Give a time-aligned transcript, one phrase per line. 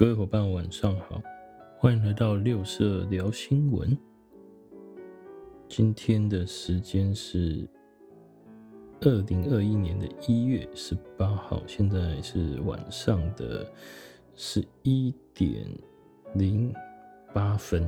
[0.00, 1.22] 各位伙伴，晚上好，
[1.76, 3.94] 欢迎来到六色聊新闻。
[5.68, 7.68] 今天的时间是
[9.02, 13.70] 二零二一年的一月十八号，现在是晚上的
[14.34, 15.66] 十一点
[16.34, 16.74] 零
[17.34, 17.82] 八分。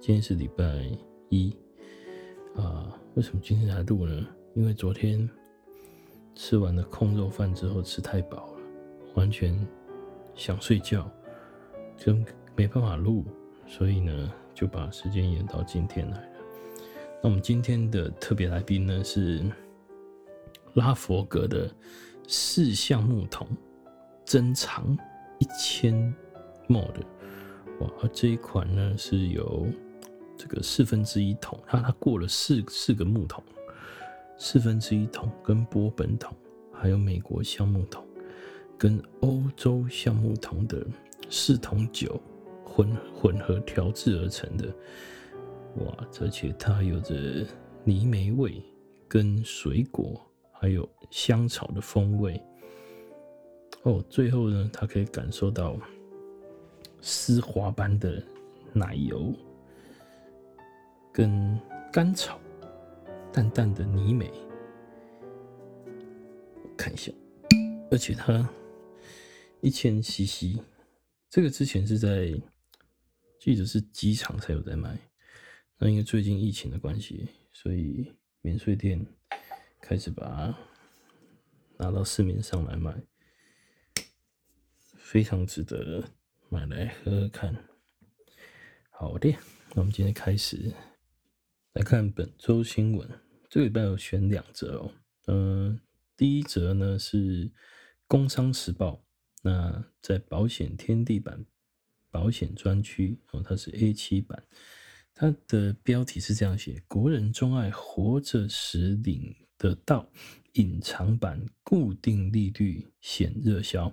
[0.00, 0.90] 今天是礼拜
[1.28, 1.54] 一
[2.56, 4.26] 啊，为什么今天才录呢？
[4.54, 5.28] 因为昨天
[6.34, 8.58] 吃完了空肉饭之后吃太饱了，
[9.16, 9.54] 完全。
[10.34, 11.10] 想睡觉，
[11.96, 12.14] 就
[12.56, 13.24] 没办法录，
[13.66, 16.32] 所以呢，就把时间延到今天来了。
[17.22, 19.44] 那我们今天的特别来宾呢，是
[20.74, 21.70] 拉佛格的
[22.26, 23.46] 四橡木桶，
[24.24, 24.96] 珍藏
[25.38, 25.94] 一千
[26.68, 27.00] ml 的，
[27.80, 27.90] 哇！
[28.12, 29.66] 这一款呢，是由
[30.36, 33.42] 这个四分之一桶，它它过了四四个木桶，
[34.36, 36.36] 四分之一桶跟波本桶，
[36.72, 38.04] 还有美国橡木桶。
[38.76, 40.84] 跟欧洲橡木桶的
[41.30, 42.20] 四桶酒
[42.64, 44.66] 混混合调制而成的，
[45.76, 46.06] 哇！
[46.20, 47.46] 而且它有着
[47.84, 48.62] 泥煤味、
[49.08, 50.20] 跟水果
[50.52, 52.40] 还有香草的风味。
[53.84, 55.76] 哦，最后呢，它可以感受到
[57.00, 58.22] 丝滑般的
[58.72, 59.32] 奶油，
[61.12, 61.58] 跟
[61.92, 62.38] 甘草、
[63.32, 64.30] 淡淡的泥煤。
[66.76, 67.12] 看一下，
[67.90, 68.46] 而且它。
[69.64, 70.60] 一千 CC，
[71.30, 72.38] 这个之前是在
[73.40, 74.98] 记得是机场才有在卖，
[75.78, 78.12] 那因为最近疫情的关系，所以
[78.42, 79.06] 免税店
[79.80, 80.58] 开始把它
[81.78, 82.94] 拿到市面上来卖，
[84.98, 86.10] 非常值得
[86.50, 87.64] 买来喝喝看。
[88.90, 89.30] 好的，
[89.70, 90.74] 那我们今天开始
[91.72, 93.08] 来看本周新闻。
[93.48, 94.92] 这个礼拜有选两则哦，
[95.28, 95.80] 嗯，
[96.18, 97.46] 第一则呢是
[98.06, 98.90] 《工商时报》。
[99.46, 101.44] 那在保险天地版
[102.10, 104.42] 保险专区哦，它是 A 七版，
[105.14, 110.08] 它的标题是这样写：国人钟爱活着时领得到
[110.54, 113.92] 隐藏版固定利率险热销。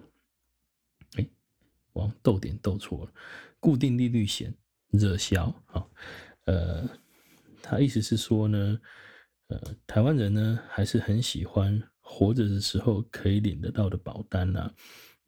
[1.18, 1.28] 哎，
[1.92, 3.14] 我逗点逗错了，
[3.60, 4.56] 固定利率险
[4.92, 5.86] 热销啊。
[6.46, 6.90] 呃，
[7.62, 8.80] 他意思是说呢，
[9.48, 14.74] 呃，台湾人呢还是很喜欢活着的时候可以领得到的保单呐、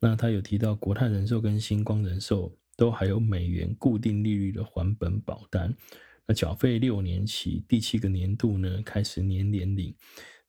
[0.04, 5.74] 那他有提到国泰人寿跟新光人寿都还有美元固定利率的还本保单，
[6.26, 9.96] 那缴费六年期，第七个年度呢开始年年领，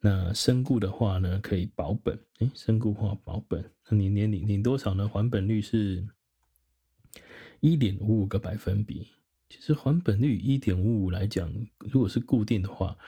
[0.00, 5.06] 那身故的话呢可以保本，哎，身故话保本，那年年领领多少呢？
[5.06, 6.04] 还本率是
[7.60, 9.06] 一点五五个百分比，
[9.48, 11.48] 其实还本率一点五五来讲，
[11.78, 12.98] 如果是固定的话，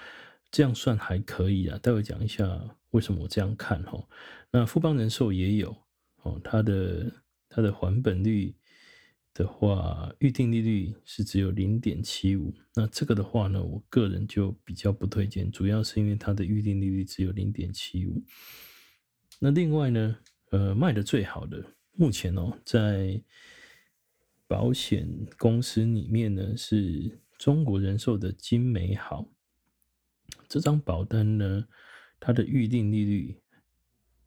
[0.52, 1.76] 这样算还可以啊。
[1.82, 2.46] 待会讲一下
[2.92, 4.00] 为什么我这样看哈。
[4.52, 5.76] 那富邦人寿也有。
[6.26, 7.12] 哦，它的
[7.48, 8.54] 它的还本率
[9.32, 12.52] 的话，预定利率是只有零点七五。
[12.74, 18.22] 那这个的话呢，我个人就比较不推荐，主要是因为它的预定利率只有零点七五。
[19.38, 20.18] 那另外呢，
[20.50, 23.22] 呃，卖的最好的，目前哦，在
[24.48, 29.28] 保险公司里面呢，是中国人寿的金美好
[30.48, 31.66] 这张保单呢，
[32.18, 33.42] 它的预定利率，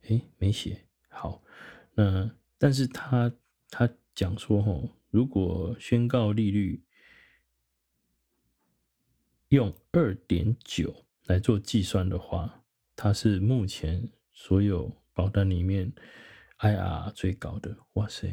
[0.03, 1.43] 诶，没写好。
[2.01, 3.29] 嗯，但是他
[3.69, 6.81] 他讲说，吼，如果宣告利率
[9.49, 12.63] 用二点九来做计算的话，
[12.95, 15.91] 它是目前所有保单里面
[16.59, 17.75] IR 最高的。
[17.95, 18.29] 哇塞，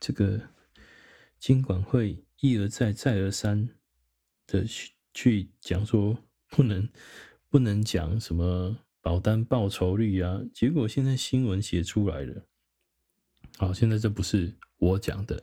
[0.00, 0.40] 这个
[1.38, 3.68] 金管会一而再再而三
[4.48, 6.18] 的去去讲说，
[6.48, 6.88] 不能
[7.48, 12.44] 不能讲什么保单报酬率啊，结果现在新闻写出来了。
[13.56, 15.40] 好，现在这不是我讲的，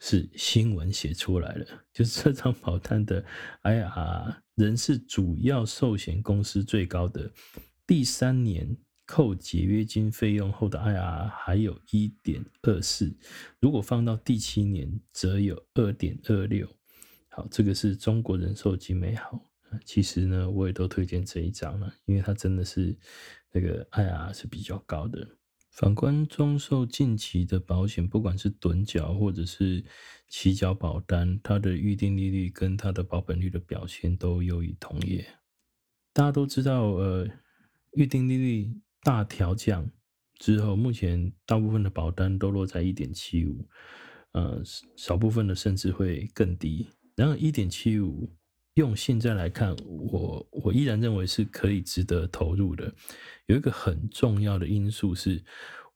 [0.00, 1.66] 是新闻写出来的。
[1.92, 3.24] 就是这张保单的
[3.62, 7.30] IRR 仍是主要寿险公司最高的，
[7.86, 13.16] 第三年扣解约金费用后的 IR 还有一点二四，
[13.60, 16.68] 如果放到第七年，则有二点二六。
[17.28, 19.40] 好，这个是中国人寿金美好。
[19.86, 22.94] 其实呢，我也都推荐这一张了，因为它真的是
[23.52, 25.26] 那个 IR 是比较高的。
[25.72, 29.82] 反观中寿近期的保险，不管是趸缴或者是
[30.28, 35.26] 期缴保单，它的预定利率跟它的保本率的表现都优于同业。
[36.12, 37.26] 大家都知道，呃，
[37.94, 38.70] 预定利率
[39.02, 39.90] 大调降
[40.38, 43.66] 之后，目前大部分的保单都落在一点七五，
[44.32, 44.62] 呃，
[44.94, 46.90] 少部分的甚至会更低。
[47.16, 48.30] 然后一点七五。
[48.74, 52.92] 用现在来看，我我依然认为是可以值得投入的。
[53.46, 55.42] 有一个很重要的因素是，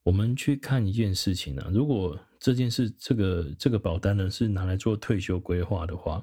[0.02, 6.22] 我们去看一件事情啊，如果这件事这个这个保单呢是拿来做退休规划的话，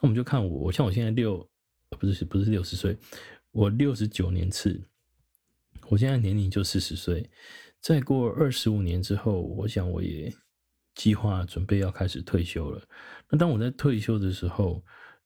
[0.02, 1.48] 我们就看我，我像我现在六
[1.88, 2.96] 不是不是六十岁，
[3.50, 4.78] 我六十九年次，
[5.88, 7.30] 我现在年龄就四十岁，
[7.80, 10.30] 再过二十五年之后，我想我也
[10.94, 12.82] 计划准备要开始退休了。
[13.30, 14.84] 那当我在退休的时候，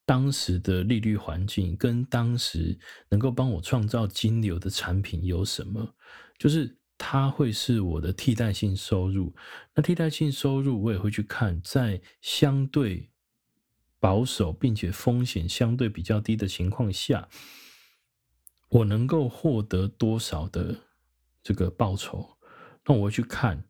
[0.09, 2.79] 当时的利率环境跟当时
[3.11, 5.95] 能够帮我创造金流的产品有什么？
[6.39, 6.75] 就是。
[7.01, 9.33] 它会是我的替代性收入，
[9.73, 13.09] 那替代性收入我也会去看，在相对
[14.01, 17.29] 保守并且风险相对比较低的情况下，
[18.69, 20.75] 我能够获得多少的
[21.41, 22.37] 这个报酬？
[22.85, 23.63] 那我会去看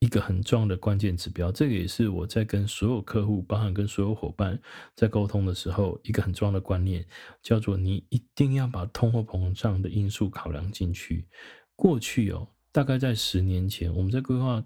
[0.00, 4.58] 一个很重要的关键指标，这个也是我在跟所有客户，包含跟所有伙伴
[4.96, 7.06] 在沟通的时候，一个很重要的观念，
[7.42, 11.28] 叫做你一定要把通货膨胀的因素考量进去。
[11.76, 12.48] 过去哦。
[12.72, 14.64] 大概在十年前，我们在规划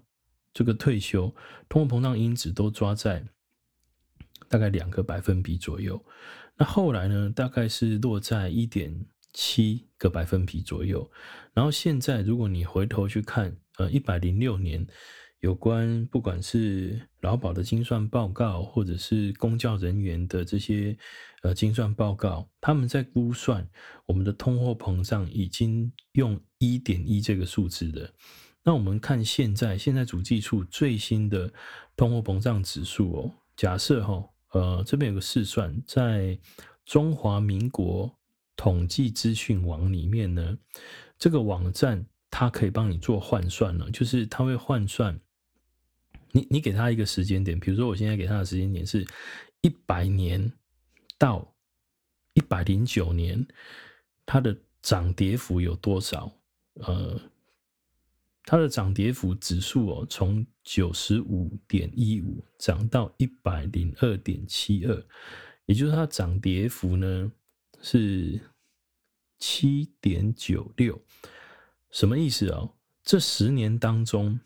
[0.53, 1.35] 这个退休，
[1.67, 3.25] 通货膨胀因子都抓在
[4.47, 5.99] 大概两个百分比左右。
[6.55, 11.11] 那后来呢，大概是落在一点七个百分比左右。
[11.53, 14.87] 然后现在，如果你回头去看，呃，一百零六年。
[15.45, 20.97] 有关不管是劳保的精算报告，或者是公教人员的这些
[21.43, 23.69] 呃精算报告，他们在估算
[24.07, 28.11] 我们的通货膨胀已经用一点一这个数字的。
[28.63, 31.53] 那我们看现在现在主计处最新的
[31.95, 36.39] 通货膨胀指数哦，假设哈呃这边有个试算，在
[36.87, 38.11] 中华民国
[38.55, 40.57] 统计资讯网里面呢，
[41.19, 45.19] 这个网站它可以帮你做换算了，就是它会换算。
[46.35, 49.07] 你你给他一个时间点，比如说我现在给他的时间点是
[49.61, 50.51] 一百年
[51.17, 51.55] 到
[52.33, 53.47] 一百零九年，
[54.25, 56.29] 它的涨跌幅有多少？
[56.73, 57.17] 呃，
[58.43, 65.05] 它的涨跌幅指数哦，从九十五点一五涨到一百零二点七二，
[65.67, 67.31] 也就是它涨跌幅呢
[67.81, 68.37] 是
[69.37, 71.01] 七点九六，
[71.91, 72.75] 什么意思哦？
[73.05, 74.37] 这十年当中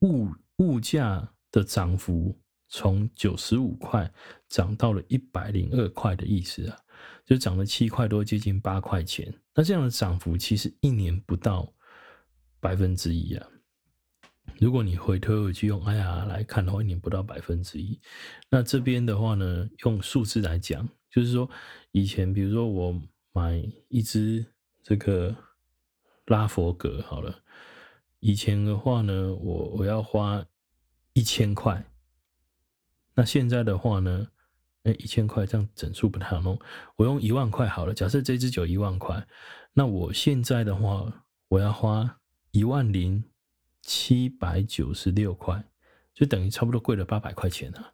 [0.00, 0.28] 物
[0.58, 2.38] 物价的涨幅
[2.68, 4.12] 从九十五块
[4.48, 6.78] 涨到了一百零二块的意思啊，
[7.24, 9.32] 就涨了七块多，接近八块钱。
[9.54, 11.72] 那这样的涨幅其实一年不到
[12.60, 13.46] 百分之一啊。
[14.58, 18.00] 如果你回推回去用 IR 来看的话，一年不到百分之一。
[18.48, 21.48] 那这边的话呢，用数字来讲，就是说
[21.90, 23.00] 以前比如说我
[23.32, 24.44] 买一只
[24.82, 25.34] 这个
[26.26, 27.41] 拉佛格好了，
[28.22, 30.42] 以前的话呢，我我要花。
[31.14, 31.84] 一千块，
[33.14, 34.28] 那现在的话呢？
[34.84, 36.58] 哎，一千块这样整数不太好弄。
[36.96, 37.92] 我用一万块好了。
[37.92, 39.28] 假设这支酒一万块，
[39.74, 42.18] 那我现在的话，我要花
[42.52, 43.22] 一万零
[43.82, 45.62] 七百九十六块，
[46.14, 47.92] 就等于差不多贵了八百块钱啊。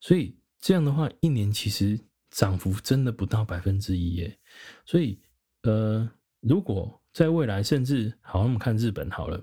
[0.00, 2.00] 所以这样的话，一年其实
[2.30, 4.38] 涨幅真的不到百分之一耶。
[4.86, 5.20] 所以，
[5.64, 6.10] 呃，
[6.40, 9.42] 如果在未来，甚至好，我们看日本好了。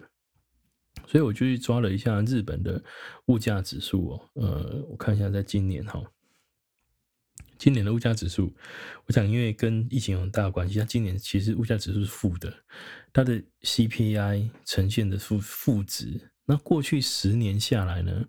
[1.08, 2.82] 所以我就去抓了一下日本的
[3.26, 6.02] 物价指数哦，呃，我看一下，在今年哈，
[7.58, 8.52] 今年的物价指数，
[9.06, 12.52] 我想因为跟疫情有很大的关系，它今年其实物价指数是负的，
[13.14, 16.32] 它的 CPI 呈现的负负值。
[16.46, 18.26] 那过去十年下来呢，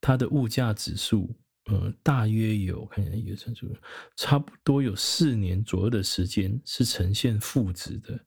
[0.00, 1.34] 它的物价指数，
[1.66, 3.76] 呃，大约有看一下一个乘数，
[4.16, 8.18] 差不多有四年左右的时间是呈现负值的，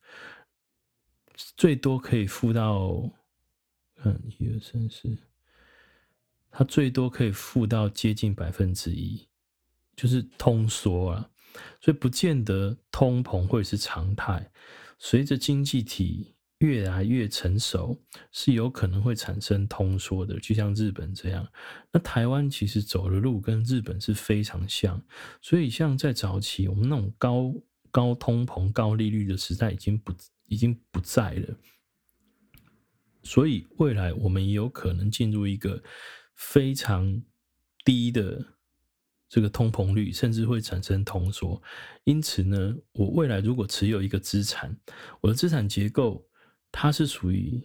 [1.55, 3.09] 最多可以负到。
[4.05, 5.17] 嗯一二三四，
[6.51, 9.27] 它最多可以负到接近百分之一，
[9.95, 11.31] 就是通缩啊，
[11.81, 14.51] 所以不见得通膨会是常态。
[14.99, 17.99] 随着经济体越来越成熟，
[18.31, 21.47] 是有可能会产生通缩的，就像日本这样。
[21.91, 25.03] 那台湾其实走的路跟日本是非常像，
[25.41, 27.51] 所以像在早期，我们那种高
[27.89, 30.13] 高通膨、高利率的时代已经不
[30.47, 31.55] 已经不在了。
[33.23, 35.83] 所以未来我们也有可能进入一个
[36.35, 37.21] 非常
[37.83, 38.53] 低的
[39.27, 41.61] 这个通膨率，甚至会产生通缩。
[42.05, 44.77] 因此呢，我未来如果持有一个资产，
[45.19, 46.25] 我的资产结构
[46.71, 47.61] 它是属于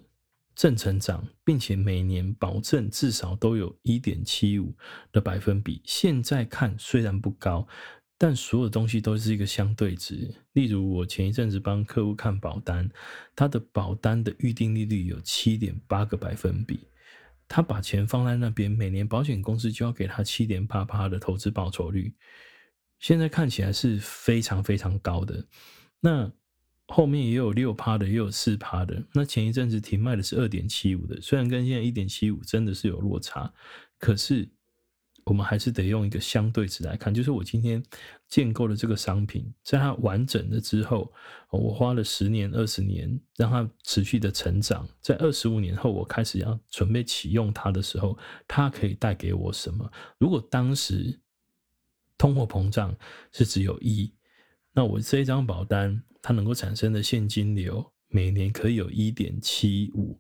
[0.57, 4.75] 正成长，并且每年保证至少都有一点七五
[5.13, 5.81] 的百分比。
[5.85, 7.69] 现在看虽然不高。
[8.23, 10.33] 但所有东西都是一个相对值。
[10.53, 12.89] 例如，我前一阵子帮客户看保单，
[13.35, 16.79] 他的保单的预定利率有七点八个百分比，
[17.49, 22.15] 他把钱放在那边，每年保险公司就要给他七点八趴的投资报酬率。
[23.01, 25.45] 现在看起来是非常非常高的。
[25.99, 26.31] 那
[26.87, 29.05] 后面也有六趴的，也有四趴的。
[29.13, 33.53] 那前一阵子停卖的是二点七五的，虽然跟现在一点七五真的是有落差，
[33.99, 34.49] 可是。
[35.25, 37.81] 我们还是得用一个相对值来看，就是我今天
[38.27, 41.13] 建构的这个商品，在它完整了之后，
[41.51, 49.89] 我花了十年、二十年让它持续的成长，在二十五年后，我开始要准备启用它的时候，它可以带给我什么？
[50.19, 51.21] 如果当时
[52.19, 52.93] 通货膨胀
[53.31, 54.13] 是只有一，
[54.73, 60.19] 那我这一张保单它能够产生的现金流每年可以有一点七五，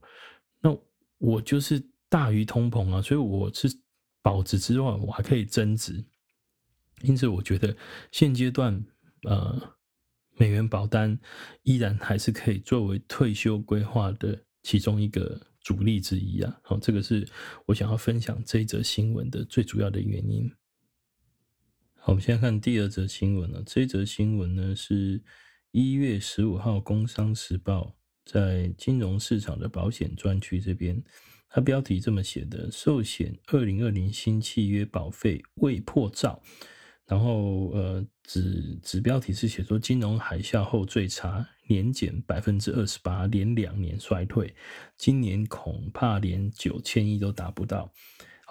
[0.60, 0.72] 那
[1.18, 3.68] 我就是大于通膨啊，所以我是。
[4.22, 6.04] 保值之外，我还可以增值，
[7.02, 7.76] 因此我觉得
[8.12, 8.84] 现阶段
[9.24, 9.74] 呃，
[10.36, 11.18] 美元保单
[11.64, 16.60] 依然还是可以作为退休规划的其中一个主力之一啊。
[16.62, 17.28] 好，这个是
[17.66, 20.48] 我想要分享这一则新闻的最主要的原因。
[21.96, 23.62] 好，我们现在看第二则新闻了。
[23.64, 25.22] 这一则新闻呢是
[25.72, 27.96] 一月十五号《工商时报》
[28.32, 31.02] 在金融市场的保险专区这边。
[31.54, 36.42] 它标题这么写的：寿险二零二零新契约保费未破兆，
[37.06, 44.54] 然后呃，指指标题是写说金融海啸后最差，年减百分之二十八，连两年衰退，
[44.96, 47.92] 今年恐怕连九千亿都达不到。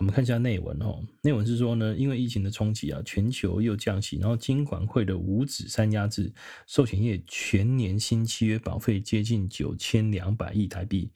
[0.02, 6.34] 我们看一下内文哦，内文是说呢，因为疫情的冲击啊，全球又降息，然后金管会的五指山压制，
[6.66, 11.12] 寿险业全年新契约保费接近九千两百亿台币。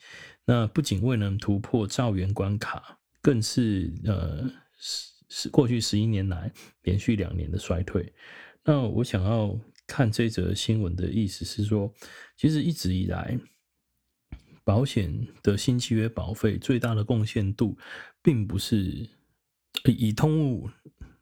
[0.46, 6.51] 那不仅未能突破兆元关卡，更是呃是是过去十一年来
[6.84, 8.13] 连续两年的衰退。
[8.63, 11.92] 那我想要看这则新闻的意思是说，
[12.38, 13.36] 其实一直以来。
[14.63, 17.77] 保险的新契约保费最大的贡献度，
[18.25, 19.08] 并不是
[19.86, 20.67] 以通路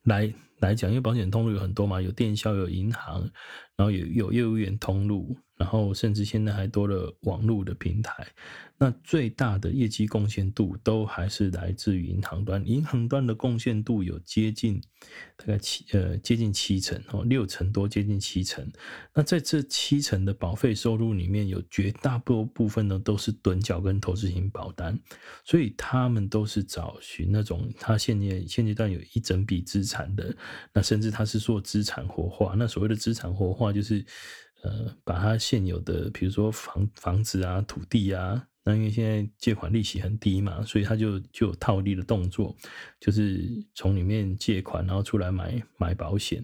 [0.03, 3.29] 来来讲，因为保险通路有很多嘛，有电销，有银行，
[3.75, 5.35] 然后有有业务员通路。
[5.55, 8.27] 然后，甚至现在还多了网络的平台。
[8.75, 14.81] 那最大的业绩贡献度都还是来自于银行端，银行端的贡献度有接近
[15.37, 18.69] 大概七呃接近七成哦，六成多接近七成。
[19.13, 24.99] 那在这七成的保费收入里面，有绝大多部分呢都是趸缴跟投资型保单，
[25.45, 30.35] 所以他们都是找寻那种他现阶现阶段有一整笔资产的，
[30.73, 32.55] 那甚至他是做资产活化。
[32.57, 34.03] 那所谓的资产活化就是。
[34.63, 42.55] 呃，把它现有的，比如说房房子啊、土地啊，那因为现在借款利息很低嘛，所以他就就有套利的动作，
[42.97, 43.43] 就是
[43.75, 46.41] 从里面借款，然后出来买买保险。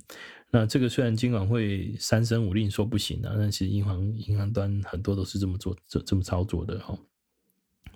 [0.52, 7.00] 那这个虽然金管会三声五令说不行啊，但其实银行银行端很多都是这么做、这这么操作的哈。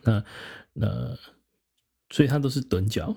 [0.03, 0.23] 那
[0.71, 1.17] 那
[2.11, 3.13] 所以它都是趸缴。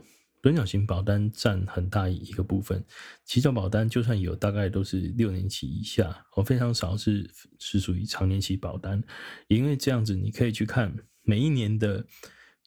[0.47, 2.85] 趸缴型保单占很大一个部分，
[3.25, 9.03] 期缴保单就算有，大概都是六年期以下，哦，非常少是是属于长年期保单。
[9.49, 12.05] 因为这样子，你可以去看每一年的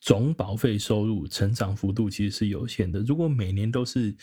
[0.01, 2.99] 总保费收入成长幅度其实是有限的。
[2.99, 4.13] 如果每年都是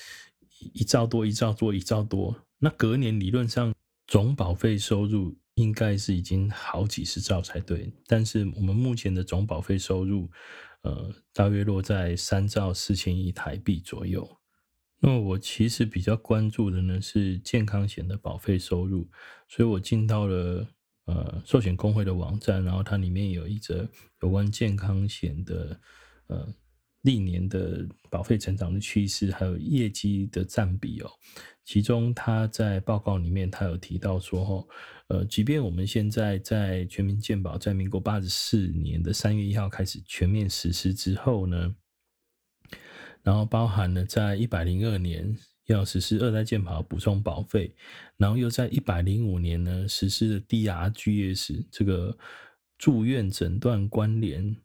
[0.74, 3.74] 一兆多、一兆多、一兆多，那隔年理论上
[4.06, 7.90] 总保费收入应该是已经好几十兆才对。
[8.06, 10.28] 但是我们目前的总保费收入。
[10.86, 14.38] 呃，大约落在三兆四千亿台币左右。
[15.00, 19.08] 那我其实比较关注的呢是健康险的保费收入，
[19.48, 20.68] 所以我进到了
[21.06, 23.88] 呃寿险工会的网站，然后它里面有一则
[24.22, 25.80] 有关健康险的
[26.28, 26.54] 呃。
[27.02, 31.10] 历年的保费成长的趋势，还有业绩的占比哦。
[31.64, 34.66] 其中，他在报告里面，他有提到说，
[35.08, 41.74] 呃，即便我们现在在全民健保在民国八十四年的三月一号开始全面实施之后呢，
[43.22, 45.36] 然后包含了在一百零二年
[45.66, 47.74] 要实施二代健保补充保费，
[48.16, 52.16] 然后又在一百零五年呢实施了 DRGs 这个
[52.78, 54.56] 住院诊断关联。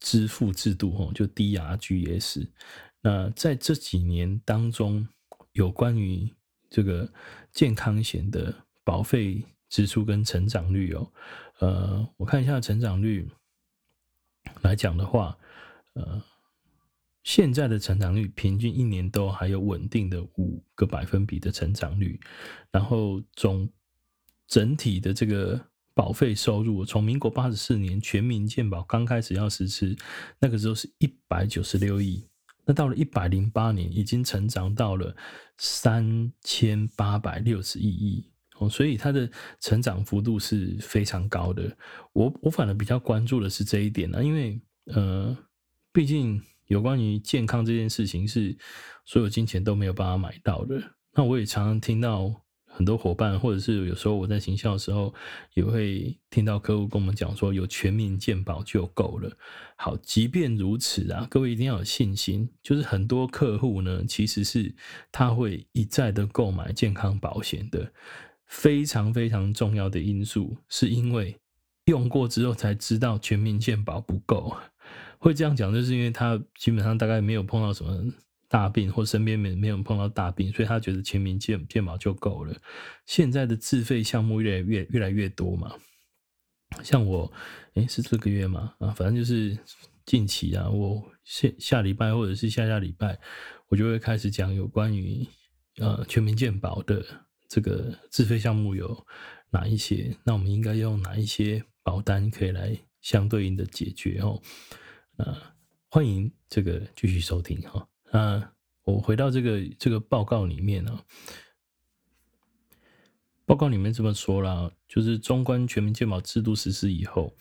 [0.00, 2.46] 支付制度哦，就 DRGs。
[3.00, 5.08] 那在这几年当中，
[5.52, 6.30] 有关于
[6.68, 7.10] 这个
[7.52, 11.12] 健康险的保费支出跟成长率哦，
[11.58, 13.28] 呃，我看一下成长率
[14.62, 15.36] 来讲的话，
[15.94, 16.22] 呃，
[17.22, 22.20] 现在的成长率平均一年都还有稳定的五个百分比的成长率，
[22.70, 23.68] 然后总
[24.46, 25.60] 整体的这个。
[25.96, 29.96] 保费收入从民国八十四年全民健保刚开始要实施，
[30.40, 32.28] 那个时候是一百九十六亿，
[32.64, 35.14] 那到了一百零八年已经成长到了
[35.56, 39.30] 三千八百六十一亿哦，所以它的
[39.60, 41.76] 成长幅度是非常高的。
[42.12, 45.36] 我我反而比较关注的是这一点呢，因为呃，
[45.92, 48.56] 毕竟有关于健康这件事情是
[49.04, 50.80] 所有金钱都没有办法买到的。
[51.12, 52.40] 那我也常常听到。
[52.76, 55.14] 很多伙伴，或者是有时候我在行销的时候，
[55.54, 59.30] 也会听到客户跟我们讲说，有全民健保就够了。
[59.76, 64.74] 好，即便如此啊，各位一定要有信心，就是很多客户呢，其实是
[65.12, 67.92] 他会一再的购买健康保险的，
[68.54, 71.36] 非常非常重要的因素，是因为
[71.86, 74.56] 用过之后才知道全民健保不够。
[75.18, 78.12] 会这样讲，就是因为他基本上大概没有碰到什么。
[78.46, 82.54] 大病或身边没没有碰到大病，所以他觉得全民健健保就够了。
[83.04, 85.74] 现在的自费项目越来越越来越多嘛，
[86.84, 87.32] 像我，
[87.72, 88.74] 诶，是这个月吗？
[88.78, 89.58] 啊，反正就是
[90.06, 93.18] 近期啊，我下下礼拜或者是下下礼拜，
[93.66, 95.26] 我就会开始讲有关于
[95.78, 97.04] 呃全民健保的
[97.54, 99.06] 这个自费项目有
[99.50, 104.42] 哪一些，那我们应该用哪一些保单可以来相对应的解决哦？
[105.18, 105.54] 啊，
[105.88, 107.86] 欢迎这个继续收听哈。
[108.10, 110.98] 那我回到这个这个报告里面呢，
[113.46, 117.36] 报告里面这么说啦，就是中观全民健保制度实施以后，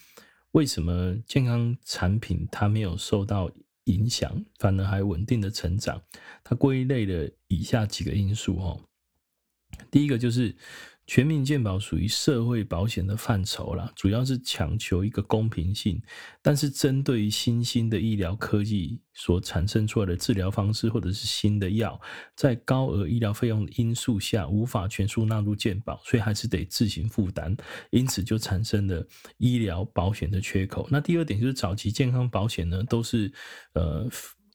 [0.52, 3.50] 为什么健康产品它没有受到
[3.86, 6.04] 影响，反而还稳定的成长？
[6.44, 8.80] 它归类了以下几个因素哦。
[9.90, 10.56] 第一个就是。
[11.06, 16.02] 全民健保属于社会保险的范畴啦，主要是强求一个公平性。
[16.42, 22.00] 但是，针对于新兴的医疗科技所产生出来的治疗方式，或者是新的药，
[22.38, 27.54] 在高额医疗费用的因素下，无法全数纳入健保，所以还是得自行负担。
[27.90, 29.06] 因此，就产生了
[29.40, 30.88] 医疗保险的缺口。
[30.90, 33.30] 那第二点就是，早期健康保险呢，都是
[33.74, 34.10] 呃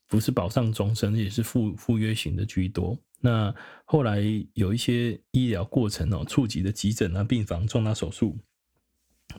[0.09, 2.99] 不是保障终身，也是附附约型的居多。
[3.21, 4.23] 那后来
[4.55, 8.39] 有一些医疗过程哦，触及的急诊啊、病房、重大手术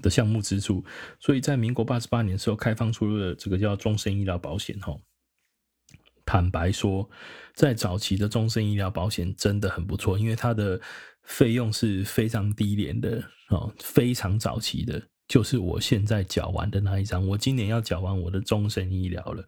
[0.02, 0.84] 的项目支出，
[1.20, 4.98] 所以在民国八十八年的时候开放出了这个叫终身医疗保险哈。
[6.26, 7.10] 坦白说，
[7.56, 10.80] 在早期的终身医疗保险真的很不错，因为它的
[11.24, 19.44] 费用是非常低廉的哦，非常早期的，就是我现在缴完的那一张，我今年要缴完我的终身医疗了。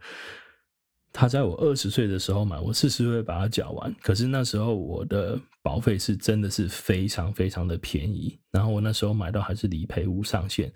[1.14, 3.94] 他在我二十岁的时候买，我四十岁把它缴完。
[4.02, 10.72] 可是那时候我的保费是真的是非常非常的便宜，然后我那时候买到还是理赔无上限。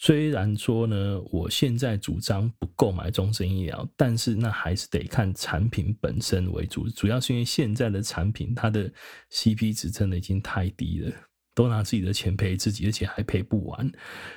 [0.00, 8.88] 虽然说呢，我现在主张不购买终身医疗，但是那还是得看产品本身为主，主要是因为现在的产品它的
[9.32, 11.12] CP 值真的已经太低了。
[11.58, 13.90] 都拿自己的钱赔自己，而且还赔不完，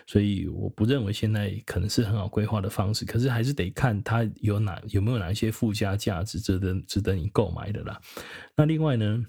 [0.08, 3.06] 所以我不认为现在可能是很好规划的方式。
[3.06, 8.02] 可是还是得看它有哪有没有哪一些附加价值，值得值得你购买的啦。
[8.56, 9.24] 那另外呢，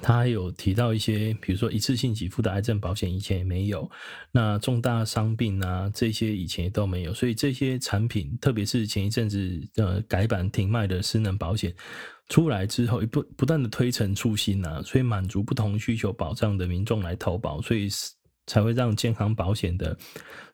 [0.00, 3.90] 他还有提到一些，比如说一次性给付的癌症保险以前也没有，
[4.32, 11.74] 那重大伤病啊这些以前也都没有，所以这些产品，特别是前一阵子呃改版停卖的失能保险。
[12.28, 17.88] 出来之后，不不断的推陈出新啊，所以满足不同需求保障的民众来投保，所以
[18.48, 19.96] 才会让健康保险的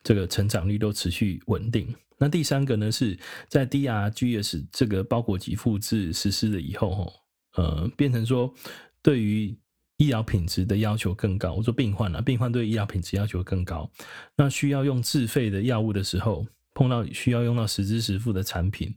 [0.03, 1.87] 这个成长率都持续稳定。
[2.19, 3.17] 那第三个呢，是
[3.49, 7.11] 在 DRGs 这个包裹级复制实施了以后，
[7.55, 8.53] 呃，变成说
[9.01, 9.57] 对于
[9.97, 11.53] 医疗品质的要求更高。
[11.53, 13.89] 我说病患啊，病患对医疗品质要求更高，
[14.35, 18.95] 那需要用自费的药物的时候，碰到需要用到实支实付的产品，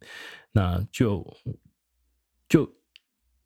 [0.53, 1.27] 那就。
[2.49, 2.71] 就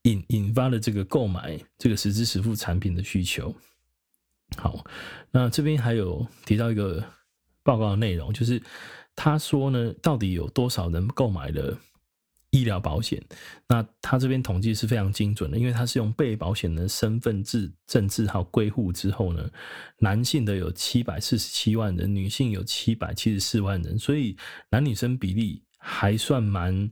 [0.03, 3.55] 引引发了这个购买这个实支实付产品的需求。
[4.57, 4.85] 好，
[5.31, 7.05] 那这边还有提到一个
[7.63, 8.61] 报告的内容，就是
[9.15, 11.79] 他说呢，到底有多少人购买了
[12.51, 13.23] 医疗保险？
[13.69, 19.49] 那他这边统计是非常精准的，因为他是用被保险人身份证证字号归户之后呢，
[19.99, 24.37] 男性的有七百四十七万人，女性有七百七十四万人，所以
[24.71, 26.91] 男女生比例还算蛮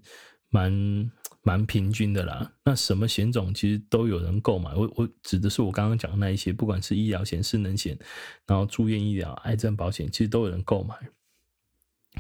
[0.51, 1.11] 蛮。
[1.43, 4.75] 蛮平均的啦，那什么险种其实都有人购买。
[4.75, 7.99] 我我指的是我刚刚讲的那一些，不管是医疗险、失能险，
[8.47, 10.95] 然后住院医疗、癌症保险，其实都有人购买。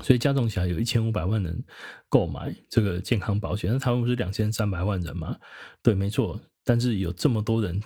[0.02, 1.64] 所以加总起来有一千五百万人
[2.08, 3.72] 购买这个健康保险。
[3.72, 5.36] 那台湾不是两千三百万人吗？
[5.82, 6.40] 对，没错。
[6.64, 7.82] 但是有这么多人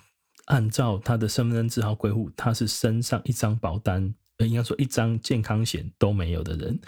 [0.47, 6.79] 按照他的身份证字号归户，他是身上一张保单，应该说一张健康险都没有的人。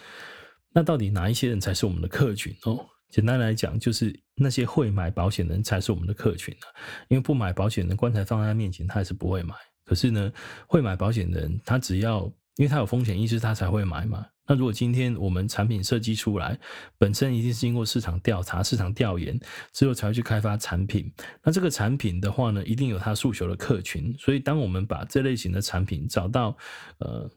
[0.72, 2.84] 那到底哪一些人才是我们的客群哦？
[3.14, 6.66] 简单来讲，就是那些会买保险的人才是我们的客群啊，
[7.06, 9.54] 因为不买保险的棺材放在他面前，他还是不会买。
[9.84, 10.32] 可是呢，
[10.66, 12.24] 会买保险的人，他只要
[12.56, 14.26] 因为他有风险意识，他才会买嘛。
[14.48, 16.58] 那如果今天我们产品设计出来，
[16.98, 19.38] 本身一定是经过市场调查、市场调研
[19.72, 21.08] 之后才会去开发产品。
[21.44, 24.12] 那这个产品的话呢，一定有他诉求的客群。
[24.18, 26.56] 所以，当我们把这类型的产品找到，
[26.98, 27.30] 呃。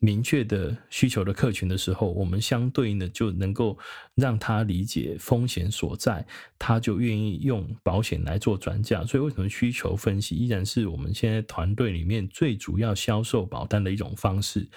[0.00, 3.76] 明确的需求的客群的时候，我们相对应的就能够
[4.14, 6.24] 让他理解风险所在，
[6.56, 9.04] 他就愿意用保险来做转嫁。
[9.04, 14.68] 所以，为什么需求分析依然是我们现在团队里面最主要销售保单的一种方式？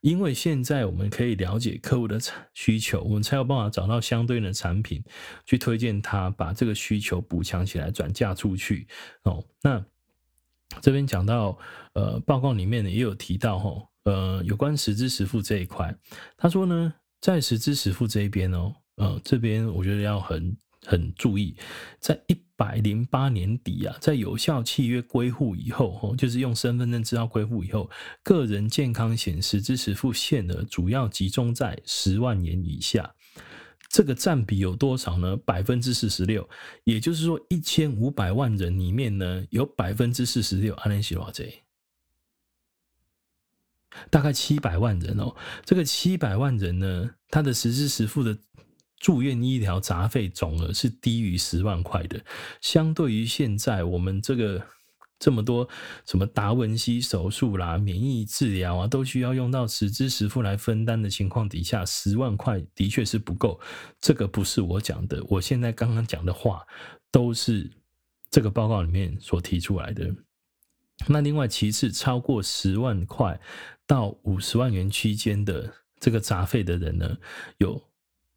[0.00, 2.18] 因为现在我们可以了解客户的
[2.54, 5.04] 需求，我们才有办法找到相对应的产品
[5.44, 8.88] 去推荐他，把这个需求补强起来，转嫁出去。
[9.24, 9.84] 哦，那
[10.80, 11.58] 这边讲到，
[11.92, 13.89] 呃，报告里面呢也有提到，吼。
[14.04, 15.94] 呃，有关实支实付这一块，
[16.36, 21.54] 他说呢，在实支实付这一边哦，呃，这边我觉得要很很注意，
[21.98, 27.90] 在一百零八年底啊，在有效契约归户以后，哦，就是用身份证资料归户以后，
[28.22, 33.14] 个人健康险实支实付限额主要集中在十万元以下，
[33.90, 35.36] 这个占比有多少呢？
[35.44, 36.48] 百分之四十六，
[36.84, 41.44] 也就是说，一千五百万人里面呢，有百分之四十六，安联西罗这。
[44.10, 48.36] 大概七百万人哦，这个七百万人呢，他的实支实付的
[48.98, 52.20] 住院医疗杂费总额是低于十万块的。
[52.60, 54.62] 相对于现在我们这个
[55.18, 55.68] 这么多
[56.06, 63.60] 什么达文西手术啦、免疫治疗啊，都需要用到实支实付来分担的情况底下，十万块的确是不够。
[64.00, 66.62] 这个不是我讲的，我现在刚刚讲的话
[67.10, 67.70] 都是
[68.30, 70.14] 这个报告里面所提出来的。
[71.06, 73.40] 那另外，其次超过十万块
[73.90, 77.18] 到五十万元区间的这个杂费的人呢，
[77.58, 77.82] 有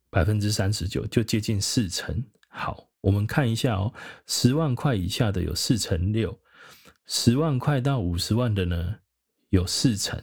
[0.09, 2.23] 百分之三十九，就接近四成。
[2.47, 3.93] 好，我们看一下哦，
[4.25, 6.39] 十万块以下的有四成六，
[7.05, 8.95] 十万块到五十万的呢
[9.49, 10.19] 有四成。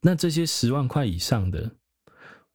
[0.00, 1.68] 那这些十万块以上的，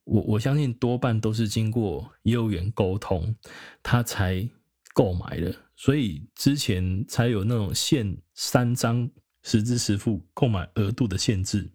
[0.06, 3.36] 我我相信多半都是经过业务员沟通，
[3.84, 4.50] 他才
[4.94, 5.54] 购买的。
[5.76, 9.10] 所以之前才有那种限三张
[9.44, 11.70] 实支实付购买额度的限制，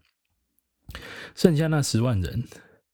[1.35, 2.45] 剩下那十万人，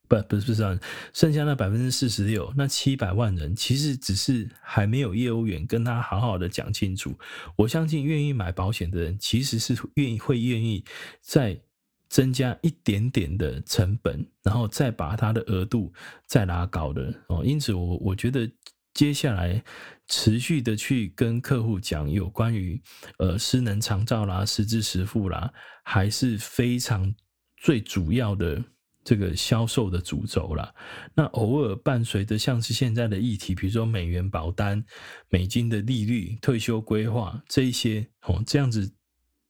[0.08, 0.80] 不不是不是，
[1.12, 7.12] 剩下那百分之四十六，那七百万人其实只是还没有业务员跟他好好的讲清楚。
[7.56, 10.84] 我相信愿意买保险的人其实是愿意会愿意
[11.20, 11.60] 再
[12.08, 15.92] 增加一点点的成本，然后再把他的额度
[16.26, 17.42] 再拉高的哦。
[17.44, 18.50] 因此我我觉得。
[18.94, 19.62] 接下来
[20.08, 22.80] 持续的去跟客户讲有关于
[23.18, 25.52] 呃失能长照啦、实支实付啦，
[25.84, 27.14] 还是非常
[27.56, 28.62] 最主要的
[29.04, 30.74] 这个销售的主轴啦。
[31.14, 34.84] 那偶尔伴随着像是现在的议题，比如说美元保单、
[35.28, 38.92] 美金的利率、退休规划这一些哦，这样子。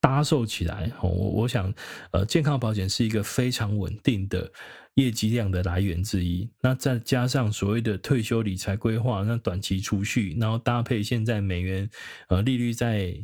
[0.03, 1.70] 搭售起来，我我想，
[2.12, 4.50] 呃，健康保险是一个非常稳定的
[4.94, 6.50] 业绩量的来源之一。
[6.61, 11.88] 那再加上所谓的退休理财规划，那短期储蓄，然后搭配现在美元
[12.29, 13.14] 呃利率在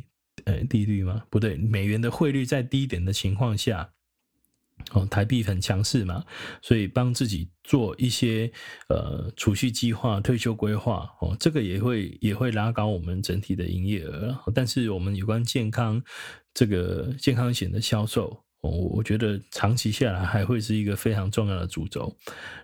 [0.45, 1.23] 呃利率吗？
[1.29, 3.91] 不对，美元的汇率在低点的情况下。
[4.91, 6.23] 哦，台币很强势嘛，
[6.61, 8.49] 所以帮自己做一些
[8.89, 14.37] 呃储蓄计划、退休规划哦，这个也会也会拉高我们整体的营业额。
[14.53, 16.01] 但是我们有关健康
[16.53, 18.43] 这个健康险的销售。
[18.69, 22.15] 我我觉得长期下来还会是一个非常重要的主轴。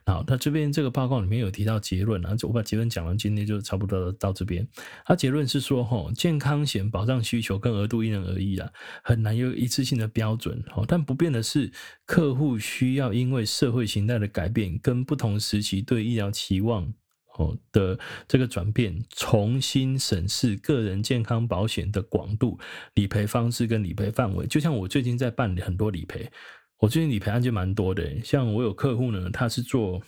[0.05, 4.67] 好，那这边这个报告里面有提到结论啊，我把结论讲完，今天就差不多到这边。
[5.05, 8.69] 它结论是说，吼，健康险保障需求跟额度因人而异啊，
[9.03, 10.61] 很难有一次性的标准。
[10.75, 11.71] 哦，但不变的是，
[12.05, 16.93] 客户需要因为社会形态的改变跟不同时期对医疗期望。
[17.37, 22.59] 哦的这个转变，重新审视个人健康保险的广度、
[22.93, 24.45] 理赔方式跟理赔范围。
[24.45, 26.31] 就像我最近在办理很多理赔，
[26.77, 28.07] 我最近理赔案件蛮多的。
[28.23, 29.99] 像我有客户呢，他是做，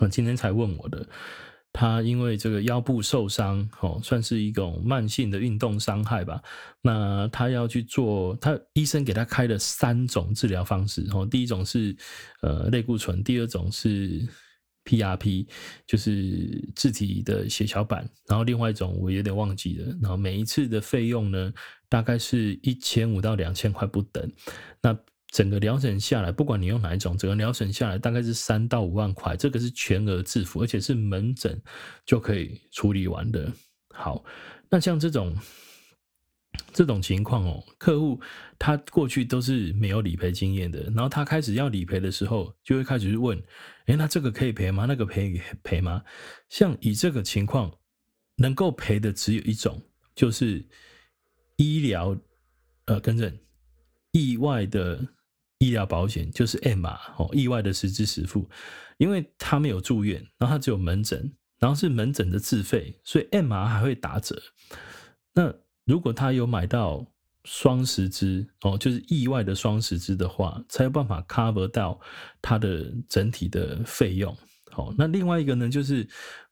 [0.00, 1.06] 我今天才问我的，
[1.72, 6.42] 他因为这个腰部受伤，哦，算是一种慢性的运动伤害吧。
[6.82, 11.06] 那他要去做，他医生给他开了三种治疗方式。
[11.12, 11.96] 哦，第一种是
[12.42, 14.26] 呃类固醇，第二种是。
[14.88, 15.46] PRP
[15.86, 21.52] 就是自体的血小板，然后另外一种我有点忘记了，然后每一次的费用呢，
[21.88, 24.32] 大概是一千五到两千块不等。
[24.80, 24.98] 那
[25.30, 31.60] 整个疗程下来，不管你用哪一种，整个疗程下来大概是三到五万块，这个是全额自付，而且是门诊
[32.06, 33.52] 就可以处理完的。
[33.92, 34.24] 好，
[34.70, 35.36] 那像这种。
[36.72, 38.20] 这种情况哦，客户
[38.58, 43.36] 他过去都是没有理赔经验的，然后他开始要理赔的时候，就会开始去问：
[43.86, 44.84] 诶，那这个可以赔吗？
[44.86, 46.02] 那个赔赔吗？
[46.48, 47.72] 像以这个情况，
[48.36, 49.82] 能够赔的只有一种，
[50.14, 50.64] 就是
[51.56, 52.16] 医疗
[52.86, 53.36] 呃，更正
[54.12, 55.06] 意外的
[55.58, 58.48] 医疗保险，就是 M 码哦，意外的实支实付，
[58.96, 64.40] 因为他没有住院，然后他只有门诊，然后是门诊的自费，所以 M 码还会打折。
[65.34, 65.54] 那
[65.88, 67.04] 如果他有买到
[67.44, 71.98] 双十支哦，就是意外的双十支的话，才有办法 cover 到
[72.42, 74.36] 他的整体的费用。
[74.70, 76.06] 好，那另外一个呢，就是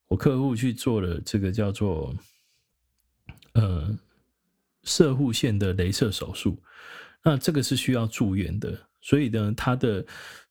[0.09, 2.16] 我客户去做了这个叫做
[3.53, 3.94] 呃
[4.85, 6.59] 射护线的镭射手术，
[7.22, 10.03] 那这个是需要住院的，所以呢，他的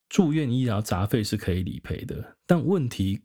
[0.08, 2.38] 住院医疗杂费是可以理赔的。
[2.46, 3.20] 但问题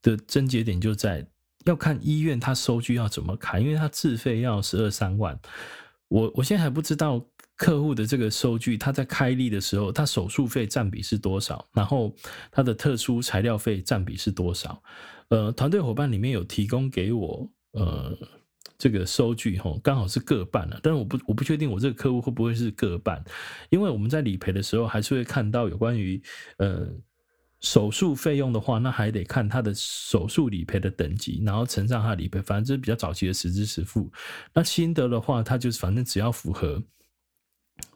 [0.00, 1.26] 的症结点就在
[1.64, 5.38] 要看医院他收据要怎么开，因为他自费要十二三万。
[6.08, 7.24] 我我现在还不知道
[7.56, 12.14] 客户的这个收据，他在开立的时候，他手术费占比是多少，然后
[12.50, 14.82] 他的特殊材料费占比是多少？
[15.28, 18.14] 呃，团队伙伴里面有提供给我呃
[18.76, 23.24] 这个收据哈，刚好是各半了，但是我不我不确定我这个客户会不会是各半，
[23.70, 26.22] 因为我们在理赔的时候还是会看到有关于
[26.58, 26.88] 呃。
[27.62, 34.10] 手术费用的话，那还得看他的手术理赔的等级，然后乘上他理赔，反正这是比较早期的实支实付。
[34.52, 36.82] 那新的的话，他就是反正只要符合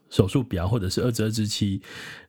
[0.09, 1.83] 手术表或者是二十二之七，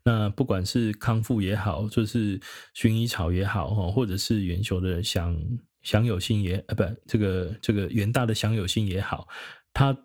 [0.04, 2.39] 那不管是康复也好，就是
[2.76, 5.39] 薰衣草也好，或者是元球的享
[5.84, 9.28] 享有性也呃不，这个这个元大的享有性也好，
[9.73, 9.95] 他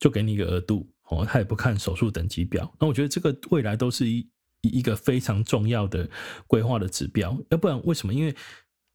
[0.00, 2.74] 就给你一个额度哦，他也不看手术等级表。
[2.80, 4.28] 那我觉得这个未来都是一。
[4.62, 6.08] 一一个非常重要的
[6.46, 8.12] 规划的指标，要不然为什么？
[8.12, 8.34] 因为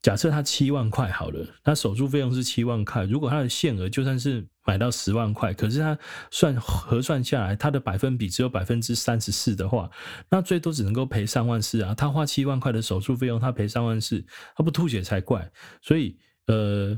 [0.02, 5.98] 假设他七万块好了，他手术费用是七万块，如果他的限额就算是买到十万块，可是他
[6.30, 9.90] 算核算下来，他的百分比只有百分之三十四的话，
[10.30, 11.92] 那最多只能够赔三万四啊。
[11.92, 14.24] 他花七万块的手术费用，他赔三万四，
[14.54, 15.50] 他不吐血才怪。
[15.82, 16.96] 所以，呃，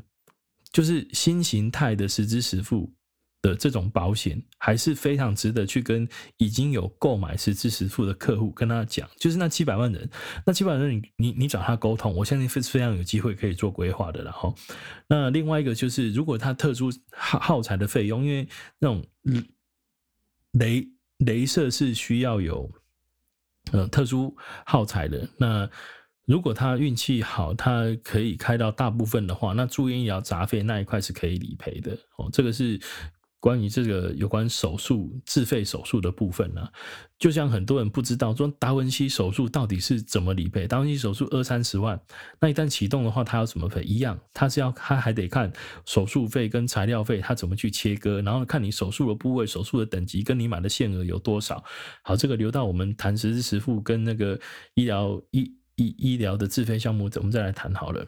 [0.71, 2.93] 就是新形态的实支实付。
[3.41, 6.07] 的这种保险还是非常值得去跟
[6.39, 10.11] 已经有购买实支实付的客户跟他讲，就是那七百万人，
[10.45, 14.25] 那七百万人你你你找他沟通，我相信非非常有机会可以做规划的。
[14.25, 14.53] 然后，
[15.07, 18.49] 那另外一个就是，如果他特殊耗耗材的费用，因为
[18.81, 19.05] 那种
[20.53, 22.69] 雷雷射是需要有
[23.71, 25.71] 呃特殊耗材的，那
[26.25, 32.81] 如果他运气好，他可以开到大部分的话，那住院医疗杂费那一块是可以理赔的哦，这个是。
[33.41, 36.69] 关于这个有关手术自费手术的部分呢、
[37.19, 42.01] 就像很多人不知道说达文西手术到底是怎么理赔，达文西手术二三十万，
[42.41, 43.83] 那一旦启动的话，他要怎么赔？
[43.83, 45.53] 一样，他是要他还得看
[45.87, 51.63] 手术费跟材料费，他怎么去切割，然后看你手术的部位、手术的等级跟你买的限额有多少。
[52.03, 54.39] 好，这个留到我们谈实时实付跟那个
[54.75, 55.43] 医疗医
[55.77, 58.05] 医医疗的自费项目，我们再来谈好了。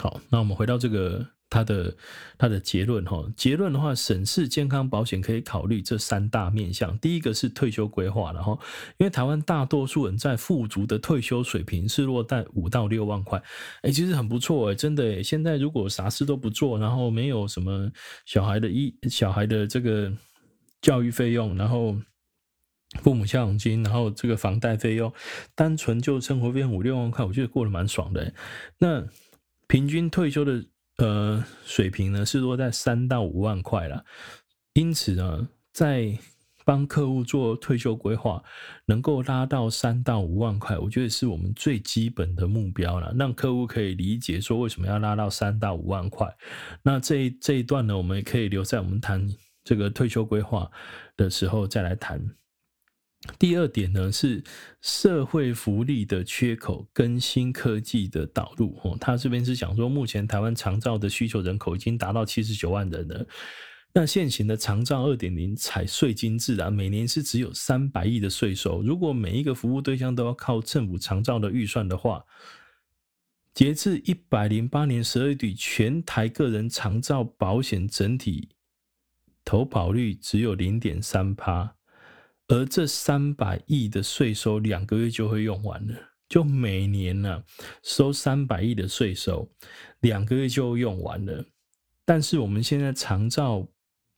[0.00, 1.24] 好，那我们回到这个。
[1.54, 1.96] 他的
[2.36, 6.98] 他的结论哈，结论的话，审视健康保险可以考虑这三大面向。
[6.98, 8.58] 第一个是退休规划，然后
[8.98, 13.40] 因为台湾大多数人在富足的退休水平是落在五到六万块，
[13.82, 15.22] 哎，其实很不错哎，真的。
[15.22, 17.88] 现在如果啥事都不做，然后没有什么
[18.26, 20.12] 小孩的医小孩的这个
[20.82, 21.96] 教育费用，然后
[23.00, 25.12] 父母孝养金，然后这个房贷费用，
[25.54, 28.34] 单纯就生活费五六万块，我觉得过得蛮爽的。
[28.78, 29.06] 那
[29.68, 30.64] 平均退休的。
[30.98, 34.04] 呃，水平呢是落在三到五万块啦，
[34.74, 36.16] 因此呢，在
[36.64, 38.42] 帮客户做退休规划，
[38.86, 46.32] 能够拉到三到五万块，我觉得是我们最基本的目标了，让客户可以理解说为什么要拉到三到五万块。
[46.82, 49.28] 那这这一段呢，我们也可以留在我们谈
[49.64, 50.70] 这个退休规划
[51.16, 52.24] 的时候再来谈。
[53.38, 54.42] 第二点呢，是
[54.82, 58.78] 社会福利的缺口跟新科技的导入。
[58.84, 63.26] 哦，他这边是讲说，目前台湾长照的需求人口已经达到七十九万人了。
[63.94, 68.82] 那现行的长照二点零采税金制啊，每年是只有三百亿的税收。
[68.82, 72.22] 如果每一个服务对象都要靠政府长照的预算的话，
[73.54, 78.48] 截至一百零八年十二月底，全台个人长照保险整体
[79.44, 81.76] 投保率只有零点三趴。
[82.48, 85.94] 而这三百亿的税收，两个月就会用完了。
[86.28, 87.44] 就每年呢、啊，
[87.82, 89.50] 收三百亿的税收，
[90.00, 91.44] 两个月就用完了。
[92.04, 93.66] 但是我们现在长照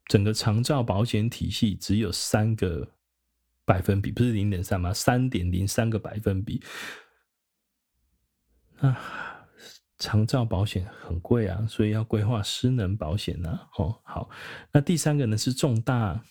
[0.07, 2.89] 整个长照保险体系只有三个
[3.65, 4.93] 百分比，不是零点三吗？
[4.93, 6.63] 三点零三个百分比。
[8.79, 9.47] 啊，
[9.99, 13.69] 长照保险很贵啊，所以要规划失能保险呢、啊。
[13.79, 14.31] 哦，好，
[14.73, 16.25] 那第三个呢是重大。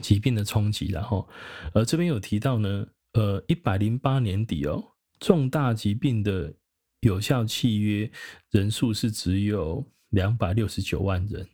[0.00, 1.28] 疾病的冲击，然后，
[1.74, 4.82] 呃，这边有提到呢，呃，一百零八年底哦，
[5.18, 6.54] 重大疾病的
[7.00, 8.10] 有效契约
[8.50, 11.46] 人数是只有两百六十九万人。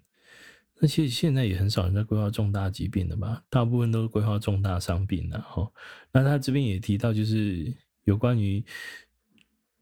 [0.80, 3.42] 那其实现在也很少人在规划重大疾病了吧？
[3.50, 5.68] 大部分都是规划重大伤病了哈。
[6.12, 8.64] 那他这边也提到，就是有关于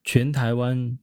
[0.05, 0.99] 全台湾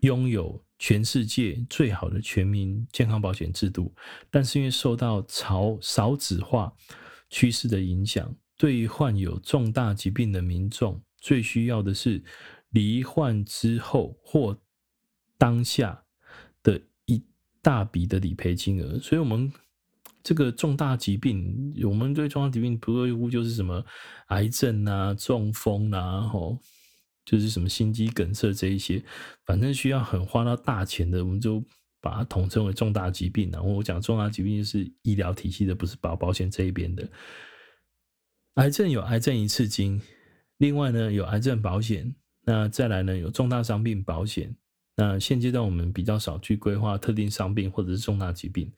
[0.00, 3.94] 拥有全世界最好的全民健康保险制度，
[4.30, 6.72] 但是因为受到朝少子化
[7.30, 12.22] 趋势的影响，对于患有重大疾病的民众，最需要的是
[12.70, 14.58] 罹患之后或
[15.38, 16.02] 当下
[16.62, 17.24] 的一
[17.62, 18.98] 大笔的理赔金额。
[18.98, 19.50] 所以，我们
[20.22, 23.84] 这个重大疾病，我们对重大疾病不外乎就是什么
[24.28, 26.58] 癌症啊、中风啊，吼。
[27.26, 29.02] 就是什么心肌梗塞这一些，
[29.44, 31.62] 反正需要很花到大钱的，我们就
[32.00, 33.50] 把它统称为重大疾病。
[33.50, 37.06] 然后我讲重大疾病就是医疗体系的，不是保保险这一边的。
[38.54, 40.00] 癌症有癌症一次金，
[40.58, 44.56] 另外呢有癌症保险，那再来呢有重大伤病保险。
[44.94, 48.72] 那现阶段我们比较少去规划特定伤病或者是重大疾病，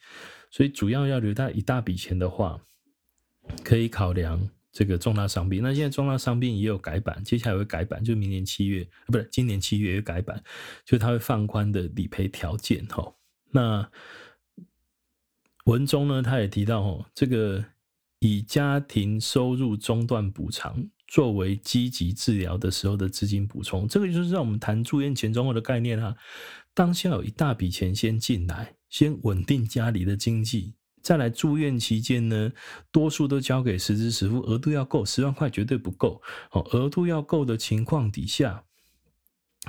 [0.51, 2.61] 所以主要要留到一大笔钱的话，
[3.63, 4.49] 可以考量。
[4.79, 10.41] 这个重大伤病，那现在重大伤病也有改版，接下来会改版，就是明年七月，不是今年七月也改版，
[10.85, 13.13] 就它会放宽的理赔条件哈。
[13.51, 13.91] 那
[15.65, 17.65] 文中呢，他也提到哦，这个
[18.21, 26.15] 以家庭收入中断补偿作为积极治疗的时候的资金补充，这个就是让我们谈住院前中后的概念哈。
[26.73, 30.75] 当下有一大笔钱先进来，先稳定家里的经济。
[31.09, 32.53] 再来住院期间呢，
[32.93, 36.21] 多数都交给实支实付，额度要够，十万块绝对不够。
[36.51, 38.63] 哦，额度要够的情况底下，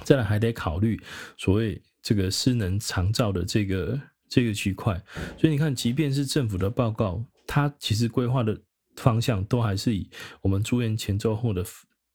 [0.03, 1.01] 再来还得考虑
[1.37, 5.01] 所谓这个失能长照的这个这个区块。
[5.37, 8.61] 所以你看，即便是政府的报告，它其实规划的
[8.97, 10.09] 方向都还是以
[10.41, 11.65] 我们住院前周后的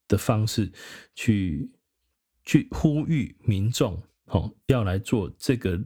[0.07, 0.71] 的方式
[1.15, 1.71] 去
[2.45, 5.83] 去呼吁民众，哦，要来做这个。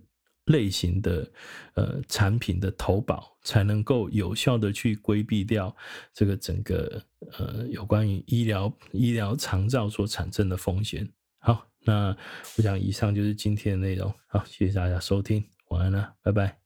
[0.48, 1.30] 类型的
[1.74, 5.74] 呃产品的投保，才能够有效的去规避掉
[6.12, 7.02] 这个整个
[7.38, 11.08] 呃有关于医疗医疗长照所产生的风险。
[11.38, 12.16] 好，那
[12.56, 14.12] 我想以上就是今天的内容。
[14.26, 16.57] 好，谢谢大家收听，晚安了，拜拜。